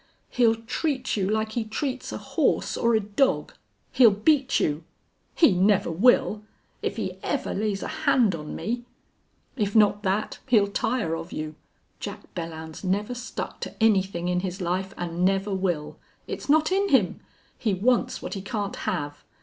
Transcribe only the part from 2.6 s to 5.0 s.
or a dog. He'll beat you"